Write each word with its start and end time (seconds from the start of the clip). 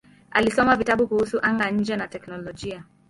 Alisoma 0.31 0.75
vitabu 0.75 1.07
kuhusu 1.07 1.39
anga-nje 1.41 1.95
na 1.95 2.07
teknolojia. 2.07 2.83